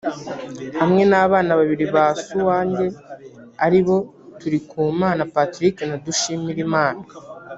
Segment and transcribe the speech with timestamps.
[0.79, 2.85] hamwe n’abana babili ba Suwanjye
[3.65, 3.97] aribo
[4.39, 7.03] Turikumana Patric na Dushimirimana